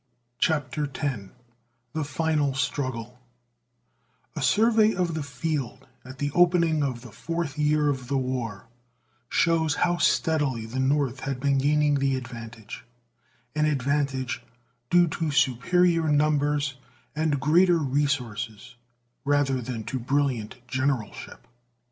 [0.39, 1.29] CHAPTER X
[1.93, 3.19] THE FINAL STRUGGLE
[4.35, 8.65] A survey of the field at the opening of the fourth year of the war
[9.29, 12.83] shows how steadily the North had been gaining the advantage
[13.53, 14.41] an advantage
[14.89, 16.77] due to superior numbers
[17.15, 18.73] and greater resources
[19.23, 21.45] rather than to brilliant generalship.